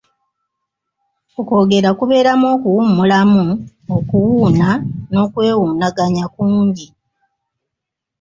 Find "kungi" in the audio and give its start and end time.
6.33-6.87